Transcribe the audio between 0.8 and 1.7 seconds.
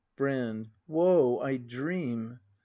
Woe, I